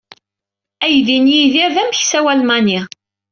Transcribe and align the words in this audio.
Aydi 0.85 1.17
n 1.23 1.25
Yidir 1.33 1.69
d 1.75 1.77
ameksaw 1.81 2.25
almani. 2.33 2.79